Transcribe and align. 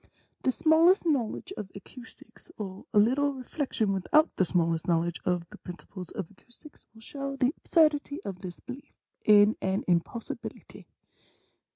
The 0.41 0.51
smallest 0.51 1.05
knowledge 1.05 1.53
of 1.57 1.69
acoustics, 1.75 2.51
or 2.57 2.85
a 2.91 2.97
little 2.97 3.33
reflection 3.35 3.93
without 3.93 4.35
the 4.35 4.45
smallest 4.45 4.87
knowledge 4.87 5.21
of 5.25 5.47
the 5.51 5.59
principles 5.59 6.09
of 6.09 6.31
acoustics, 6.31 6.87
will 6.95 7.01
show 7.01 7.35
the 7.35 7.53
absurdity 7.57 8.19
of 8.25 8.41
this 8.41 8.59
belief 8.59 8.95
in 9.25 9.55
an 9.61 9.83
impos 9.83 10.29
sibility. 10.35 10.87